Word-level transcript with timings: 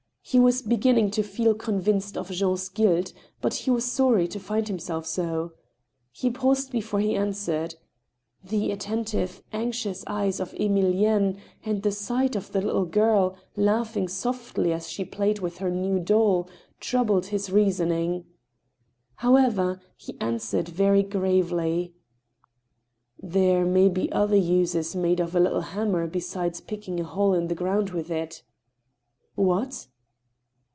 He 0.23 0.39
was 0.39 0.61
beginning 0.61 1.11
to 1.11 1.23
f^el 1.23 1.57
convinced 1.57 2.15
of 2.15 2.29
Jean's 2.31 2.69
guilt, 2.69 3.11
but 3.41 3.53
he 3.53 3.71
was 3.71 3.83
sorry 3.91 4.29
to 4.29 4.39
find 4.39 4.67
himself 4.69 5.05
so. 5.05 5.51
He 6.09 6.29
paused 6.29 6.71
before 6.71 7.01
he 7.01 7.17
answered. 7.17 7.75
The 8.41 8.71
attentive, 8.71 9.43
anxious 9.51 10.05
eyes 10.07 10.39
of 10.39 10.53
Emilienne, 10.53 11.37
and 11.65 11.81
the 11.83 11.91
sight 11.91 12.37
of 12.37 12.51
the 12.53 12.61
little 12.61 12.85
girl, 12.85 13.35
laughing 13.57 14.07
softly 14.07 14.71
as 14.71 14.89
she 14.89 15.03
played 15.03 15.39
with 15.39 15.57
her 15.57 15.69
new 15.71 15.99
doll, 15.99 16.47
troubled 16.79 17.25
his 17.25 17.49
reasoning. 17.51 18.23
Hbweyer, 19.19 19.81
he 19.97 20.15
answered, 20.21 20.69
very 20.69 21.03
gravely:" 21.03 21.93
There 23.21 23.65
may 23.65 23.89
be 23.89 24.09
other 24.13 24.37
uses 24.37 24.95
made 24.95 25.19
of 25.19 25.35
a 25.35 25.41
little 25.41 25.61
hammer, 25.75 26.07
besides 26.07 26.61
picking 26.61 27.01
a 27.01 27.03
hole 27.03 27.33
in 27.33 27.47
the 27.49 27.55
ground 27.55 27.89
with 27.89 28.09
it." 28.09 28.43
''What?" 29.35 29.87